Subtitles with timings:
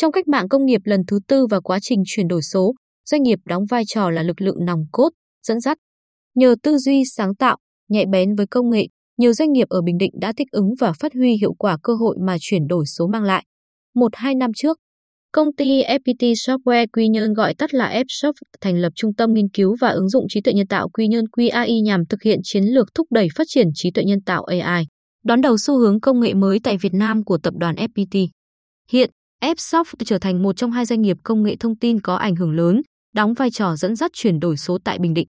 [0.00, 2.74] Trong cách mạng công nghiệp lần thứ tư và quá trình chuyển đổi số,
[3.10, 5.08] doanh nghiệp đóng vai trò là lực lượng nòng cốt,
[5.46, 5.78] dẫn dắt.
[6.34, 7.56] Nhờ tư duy sáng tạo,
[7.88, 8.86] nhạy bén với công nghệ,
[9.18, 11.94] nhiều doanh nghiệp ở Bình Định đã thích ứng và phát huy hiệu quả cơ
[11.94, 13.44] hội mà chuyển đổi số mang lại.
[13.94, 14.78] Một hai năm trước,
[15.32, 19.48] công ty FPT Software Quy Nhơn gọi tắt là Fsoft thành lập trung tâm nghiên
[19.48, 22.64] cứu và ứng dụng trí tuệ nhân tạo Quy Nhơn QAI nhằm thực hiện chiến
[22.64, 24.84] lược thúc đẩy phát triển trí tuệ nhân tạo AI,
[25.24, 28.26] đón đầu xu hướng công nghệ mới tại Việt Nam của tập đoàn FPT.
[28.92, 32.36] Hiện, Fsoft trở thành một trong hai doanh nghiệp công nghệ thông tin có ảnh
[32.36, 32.82] hưởng lớn,
[33.14, 35.26] đóng vai trò dẫn dắt chuyển đổi số tại Bình Định.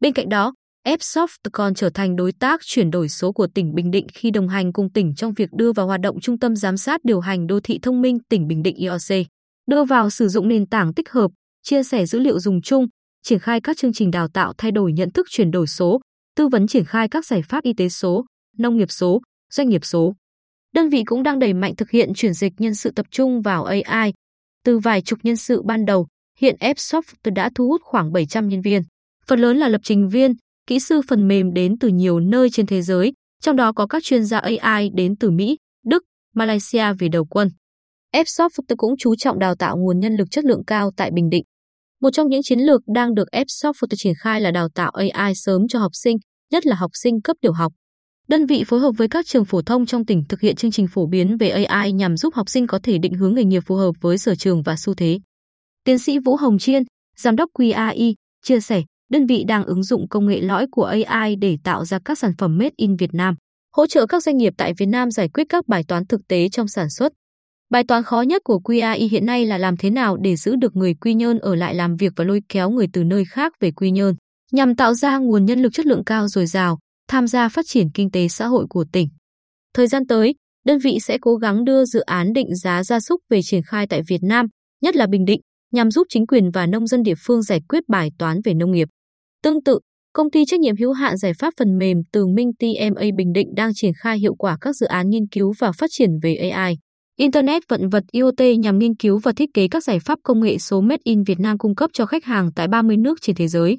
[0.00, 0.54] Bên cạnh đó,
[0.86, 4.48] Fsoft còn trở thành đối tác chuyển đổi số của tỉnh Bình Định khi đồng
[4.48, 7.46] hành cùng tỉnh trong việc đưa vào hoạt động Trung tâm Giám sát Điều hành
[7.46, 9.26] Đô thị Thông minh tỉnh Bình Định IOC,
[9.70, 11.30] đưa vào sử dụng nền tảng tích hợp,
[11.62, 12.86] chia sẻ dữ liệu dùng chung,
[13.22, 16.00] triển khai các chương trình đào tạo thay đổi nhận thức chuyển đổi số,
[16.36, 18.24] tư vấn triển khai các giải pháp y tế số,
[18.58, 19.20] nông nghiệp số,
[19.52, 20.14] doanh nghiệp số.
[20.74, 23.64] Đơn vị cũng đang đẩy mạnh thực hiện chuyển dịch nhân sự tập trung vào
[23.64, 24.12] AI.
[24.64, 26.06] Từ vài chục nhân sự ban đầu,
[26.38, 28.82] hiện AppSoft đã thu hút khoảng 700 nhân viên.
[29.26, 30.32] Phần lớn là lập trình viên,
[30.66, 34.02] kỹ sư phần mềm đến từ nhiều nơi trên thế giới, trong đó có các
[34.02, 36.02] chuyên gia AI đến từ Mỹ, Đức,
[36.34, 37.48] Malaysia về đầu quân.
[38.14, 41.44] AppSoft cũng chú trọng đào tạo nguồn nhân lực chất lượng cao tại Bình Định.
[42.00, 45.68] Một trong những chiến lược đang được AppSoft triển khai là đào tạo AI sớm
[45.68, 46.16] cho học sinh,
[46.52, 47.72] nhất là học sinh cấp tiểu học.
[48.30, 50.86] Đơn vị phối hợp với các trường phổ thông trong tỉnh thực hiện chương trình
[50.88, 53.74] phổ biến về AI nhằm giúp học sinh có thể định hướng nghề nghiệp phù
[53.74, 55.18] hợp với sở trường và xu thế.
[55.84, 56.82] Tiến sĩ Vũ Hồng Chiên,
[57.16, 61.36] giám đốc QAI, chia sẻ, đơn vị đang ứng dụng công nghệ lõi của AI
[61.36, 63.34] để tạo ra các sản phẩm made in Việt Nam,
[63.76, 66.48] hỗ trợ các doanh nghiệp tại Việt Nam giải quyết các bài toán thực tế
[66.48, 67.12] trong sản xuất.
[67.70, 70.76] Bài toán khó nhất của QAI hiện nay là làm thế nào để giữ được
[70.76, 73.70] người Quy Nhơn ở lại làm việc và lôi kéo người từ nơi khác về
[73.70, 74.14] Quy Nhơn,
[74.52, 76.78] nhằm tạo ra nguồn nhân lực chất lượng cao dồi dào,
[77.10, 79.08] tham gia phát triển kinh tế xã hội của tỉnh.
[79.74, 80.34] Thời gian tới,
[80.66, 83.86] đơn vị sẽ cố gắng đưa dự án định giá gia súc về triển khai
[83.86, 84.46] tại Việt Nam,
[84.82, 85.40] nhất là Bình Định,
[85.72, 88.70] nhằm giúp chính quyền và nông dân địa phương giải quyết bài toán về nông
[88.70, 88.88] nghiệp.
[89.42, 89.78] Tương tự,
[90.12, 93.54] công ty trách nhiệm hữu hạn giải pháp phần mềm Tường Minh TMA Bình Định
[93.56, 96.78] đang triển khai hiệu quả các dự án nghiên cứu và phát triển về AI.
[97.16, 100.58] Internet vận vật IoT nhằm nghiên cứu và thiết kế các giải pháp công nghệ
[100.58, 103.48] số Made in Việt Nam cung cấp cho khách hàng tại 30 nước trên thế
[103.48, 103.76] giới.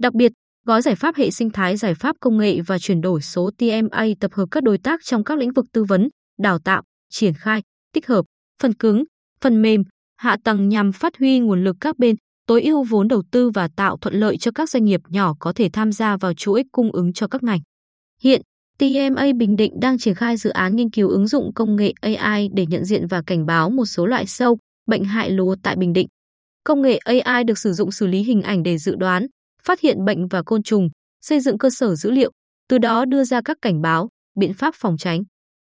[0.00, 0.32] Đặc biệt,
[0.68, 4.06] gói giải pháp hệ sinh thái giải pháp công nghệ và chuyển đổi số TMA
[4.20, 6.08] tập hợp các đối tác trong các lĩnh vực tư vấn,
[6.42, 7.62] đào tạo, triển khai,
[7.94, 8.24] tích hợp,
[8.62, 9.04] phần cứng,
[9.40, 9.82] phần mềm,
[10.16, 13.68] hạ tầng nhằm phát huy nguồn lực các bên, tối ưu vốn đầu tư và
[13.76, 16.92] tạo thuận lợi cho các doanh nghiệp nhỏ có thể tham gia vào chuỗi cung
[16.92, 17.60] ứng cho các ngành.
[18.22, 18.42] Hiện,
[18.78, 22.48] TMA Bình Định đang triển khai dự án nghiên cứu ứng dụng công nghệ AI
[22.54, 25.92] để nhận diện và cảnh báo một số loại sâu, bệnh hại lúa tại Bình
[25.92, 26.08] Định.
[26.64, 29.26] Công nghệ AI được sử dụng xử lý hình ảnh để dự đoán,
[29.68, 30.88] phát hiện bệnh và côn trùng,
[31.20, 32.30] xây dựng cơ sở dữ liệu,
[32.68, 34.08] từ đó đưa ra các cảnh báo,
[34.38, 35.22] biện pháp phòng tránh.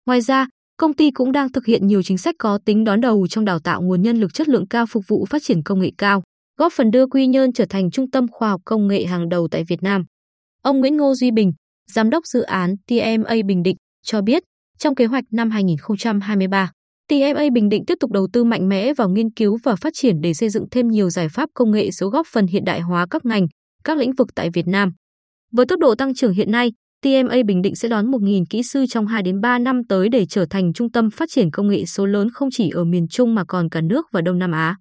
[0.07, 0.47] Ngoài ra,
[0.77, 3.59] công ty cũng đang thực hiện nhiều chính sách có tính đón đầu trong đào
[3.59, 6.23] tạo nguồn nhân lực chất lượng cao phục vụ phát triển công nghệ cao,
[6.59, 9.49] góp phần đưa Quy Nhơn trở thành trung tâm khoa học công nghệ hàng đầu
[9.51, 10.05] tại Việt Nam.
[10.63, 11.53] Ông Nguyễn Ngô Duy Bình,
[11.91, 14.43] giám đốc dự án TMA Bình Định cho biết,
[14.79, 16.71] trong kế hoạch năm 2023,
[17.09, 20.21] TMA Bình Định tiếp tục đầu tư mạnh mẽ vào nghiên cứu và phát triển
[20.21, 23.07] để xây dựng thêm nhiều giải pháp công nghệ số góp phần hiện đại hóa
[23.11, 23.47] các ngành,
[23.85, 24.93] các lĩnh vực tại Việt Nam.
[25.53, 26.73] Với tốc độ tăng trưởng hiện nay,
[27.03, 30.27] TMA Bình Định sẽ đón 1.000 kỹ sư trong 2 đến 3 năm tới để
[30.27, 33.35] trở thành trung tâm phát triển công nghệ số lớn không chỉ ở miền Trung
[33.35, 34.77] mà còn cả nước và Đông Nam Á.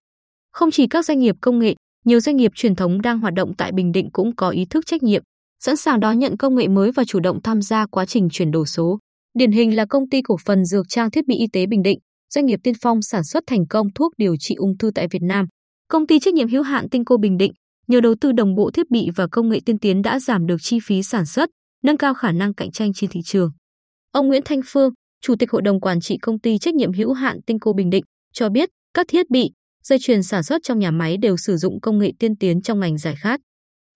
[0.52, 1.75] Không chỉ các doanh nghiệp công nghệ,
[2.06, 4.86] nhiều doanh nghiệp truyền thống đang hoạt động tại Bình Định cũng có ý thức
[4.86, 5.24] trách nhiệm,
[5.63, 8.52] sẵn sàng đón nhận công nghệ mới và chủ động tham gia quá trình chuyển
[8.52, 9.00] đổi số.
[9.38, 12.00] Điển hình là công ty cổ phần dược trang thiết bị y tế Bình Định,
[12.34, 15.22] doanh nghiệp tiên phong sản xuất thành công thuốc điều trị ung thư tại Việt
[15.22, 15.46] Nam.
[15.88, 17.52] Công ty trách nhiệm hữu hạn Tinh cô Bình Định,
[17.88, 20.58] nhờ đầu tư đồng bộ thiết bị và công nghệ tiên tiến đã giảm được
[20.62, 21.50] chi phí sản xuất,
[21.84, 23.52] nâng cao khả năng cạnh tranh trên thị trường.
[24.12, 27.14] Ông Nguyễn Thanh Phương, Chủ tịch Hội đồng Quản trị Công ty trách nhiệm hữu
[27.14, 29.52] hạn Tinh Bình Định, cho biết các thiết bị,
[29.84, 32.80] dây chuyền sản xuất trong nhà máy đều sử dụng công nghệ tiên tiến trong
[32.80, 33.40] ngành giải khát.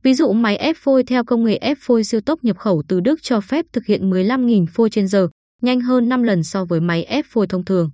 [0.04, 3.00] Ví dụ máy ép phôi theo công nghệ ép phôi siêu tốc nhập khẩu từ
[3.00, 5.28] Đức cho phép thực hiện 15.000 phôi trên giờ,
[5.62, 7.90] nhanh hơn 5 lần so với máy ép phôi thông thường.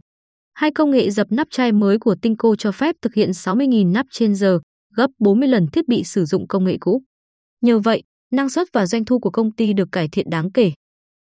[0.53, 4.05] Hai công nghệ dập nắp chai mới của Tinco cho phép thực hiện 60.000 nắp
[4.11, 4.59] trên giờ,
[4.95, 7.03] gấp 40 lần thiết bị sử dụng công nghệ cũ.
[7.61, 10.71] Nhờ vậy, năng suất và doanh thu của công ty được cải thiện đáng kể.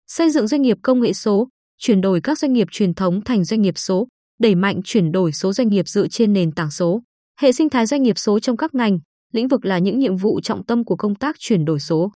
[0.07, 1.47] Xây dựng doanh nghiệp công nghệ số,
[1.77, 4.07] chuyển đổi các doanh nghiệp truyền thống thành doanh nghiệp số,
[4.39, 7.01] đẩy mạnh chuyển đổi số doanh nghiệp dựa trên nền tảng số.
[7.39, 8.99] Hệ sinh thái doanh nghiệp số trong các ngành,
[9.33, 12.11] lĩnh vực là những nhiệm vụ trọng tâm của công tác chuyển đổi số.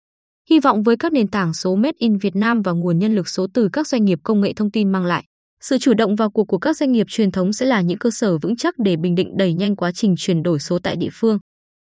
[0.50, 3.30] Hy vọng với các nền tảng số Made in Việt Nam và nguồn nhân lực
[3.30, 5.24] số từ các doanh nghiệp công nghệ thông tin mang lại,
[5.62, 8.10] sự chủ động vào cuộc của các doanh nghiệp truyền thống sẽ là những cơ
[8.12, 11.10] sở vững chắc để Bình Định đẩy nhanh quá trình chuyển đổi số tại địa
[11.12, 11.38] phương.